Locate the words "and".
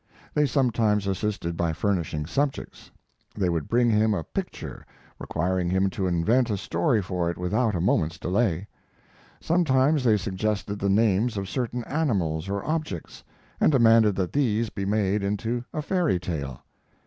13.59-13.71